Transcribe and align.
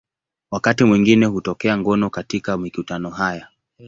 Wakati 0.51 0.83
mwingine 0.83 1.25
hutokea 1.25 1.77
ngono 1.77 2.09
katika 2.09 2.57
mikutano 2.57 3.09
haya. 3.09 3.47